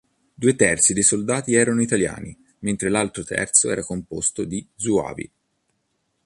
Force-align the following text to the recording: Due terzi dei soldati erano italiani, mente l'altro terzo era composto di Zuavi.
Due 0.33 0.55
terzi 0.55 0.93
dei 0.95 1.03
soldati 1.03 1.53
erano 1.53 1.79
italiani, 1.79 2.35
mente 2.61 2.89
l'altro 2.89 3.23
terzo 3.23 3.69
era 3.69 3.83
composto 3.83 4.45
di 4.45 4.67
Zuavi. 4.75 5.31